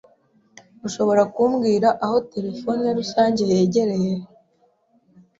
[0.87, 4.13] Ushobora kumbwira aho terefone rusange yegereye?